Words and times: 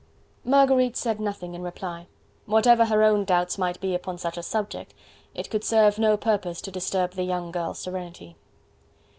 Marguerite 0.43 0.97
said 0.97 1.19
nothing 1.21 1.53
in 1.53 1.61
reply. 1.61 2.07
Whatever 2.47 2.85
her 2.85 3.03
own 3.03 3.23
doubts 3.23 3.59
might 3.59 3.79
be 3.79 3.93
upon 3.93 4.17
such 4.17 4.35
a 4.35 4.41
subject, 4.41 4.95
it 5.35 5.51
could 5.51 5.63
serve 5.63 5.99
no 5.99 6.17
purpose 6.17 6.59
to 6.61 6.71
disturb 6.71 7.11
the 7.11 7.21
young 7.23 7.51
girl's 7.51 7.77
serenity. 7.77 8.35